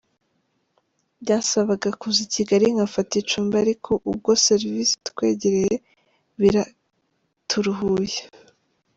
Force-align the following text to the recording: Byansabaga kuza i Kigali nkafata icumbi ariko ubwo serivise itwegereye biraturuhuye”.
Byansabaga 1.21 1.89
kuza 1.99 2.19
i 2.25 2.29
Kigali 2.35 2.65
nkafata 2.75 3.13
icumbi 3.21 3.55
ariko 3.63 3.91
ubwo 4.09 4.29
serivise 4.45 4.91
itwegereye 4.99 5.75
biraturuhuye”. 6.41 8.19